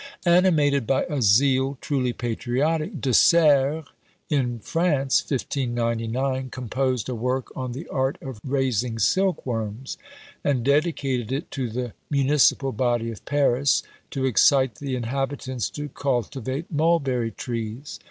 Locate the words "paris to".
13.25-14.25